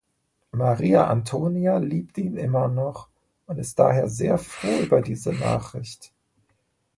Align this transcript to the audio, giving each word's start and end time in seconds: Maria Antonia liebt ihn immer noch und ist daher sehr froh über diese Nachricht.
Maria 0.51 1.05
Antonia 1.11 1.77
liebt 1.77 2.17
ihn 2.17 2.35
immer 2.35 2.67
noch 2.69 3.07
und 3.45 3.59
ist 3.59 3.77
daher 3.77 4.09
sehr 4.09 4.39
froh 4.39 4.79
über 4.79 4.99
diese 5.03 5.31
Nachricht. 5.31 6.11